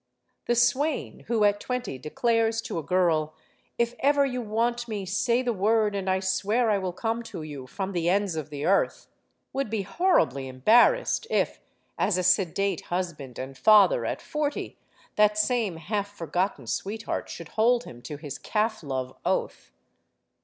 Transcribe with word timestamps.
The 0.47 0.55
swain 0.55 1.25
who 1.27 1.43
at 1.43 1.59
twenty 1.59 1.99
declares 1.99 2.59
to 2.63 2.79
a 2.79 2.83
girl: 2.83 3.35
"If 3.77 3.93
ever 3.99 4.25
you 4.25 4.41
want 4.41 4.87
me, 4.87 5.05
say 5.05 5.43
the 5.43 5.53
word, 5.53 5.93
and 5.93 6.09
I 6.09 6.19
swear 6.19 6.71
I 6.71 6.79
will 6.79 6.91
come 6.91 7.21
to 7.21 7.43
you, 7.43 7.67
from 7.67 7.91
the 7.91 8.09
ends 8.09 8.35
of 8.35 8.49
the 8.49 8.65
earth!" 8.65 9.05
would 9.53 9.69
be 9.69 9.83
horribly 9.83 10.47
embarrassed 10.47 11.27
if, 11.29 11.61
as 11.99 12.17
a 12.17 12.23
sedate 12.23 12.85
husband 12.85 13.37
and 13.37 13.55
father 13.55 14.03
at 14.03 14.23
forty, 14.23 14.79
that 15.17 15.37
same 15.37 15.77
half 15.77 16.17
74 16.17 16.17
STORIES 16.17 16.19
OF 16.19 16.25
THE 16.25 16.47
SUPER 16.47 16.57
WOMEN 16.57 16.63
forgotten 16.63 16.67
sweetheart 17.05 17.29
should 17.29 17.53
hold 17.53 17.83
him 17.83 18.01
to 18.01 18.17
his 18.17 18.39
calf 18.39 18.81
love 18.81 19.15
oath. 19.23 19.71